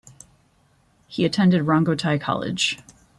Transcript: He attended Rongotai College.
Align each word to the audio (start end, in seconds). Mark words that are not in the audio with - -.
He 1.05 1.25
attended 1.25 1.67
Rongotai 1.67 2.19
College. 2.19 2.79